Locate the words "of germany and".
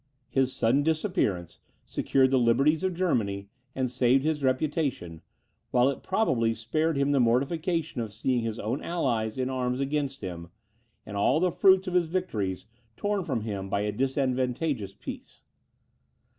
2.83-3.91